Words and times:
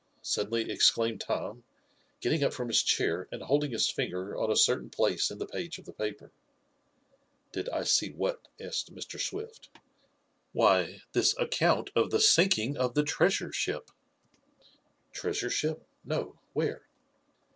suddenly 0.23 0.71
exclaimed 0.71 1.21
Tom, 1.21 1.63
getting 2.21 2.43
up 2.43 2.53
from 2.53 2.69
his 2.69 2.81
chair, 2.81 3.27
and 3.31 3.43
holding 3.43 3.69
his 3.69 3.87
finger 3.87 4.35
on 4.35 4.49
a 4.49 4.55
certain 4.55 4.89
place 4.89 5.29
in 5.29 5.37
the 5.37 5.45
page 5.45 5.77
of 5.77 5.85
the 5.85 5.93
paper. 5.93 6.31
"Did 7.51 7.69
I 7.69 7.83
see 7.83 8.09
what?" 8.09 8.47
asked 8.59 8.91
Mr. 8.95 9.19
Swift. 9.19 9.69
"Why, 10.53 11.03
this 11.13 11.37
account 11.37 11.91
of 11.95 12.09
the 12.09 12.19
sinking 12.19 12.77
of 12.77 12.95
the 12.95 13.03
treasure 13.03 13.51
ship." 13.53 13.91
"Treasure 15.13 15.51
ship? 15.51 15.85
No. 16.03 16.39
Where?" 16.53 16.81